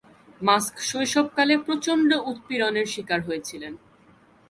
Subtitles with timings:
[0.41, 3.73] Mask শৈশবকালে প্রচন্ড উৎপীড়নের শিকার হয়েছিলেন।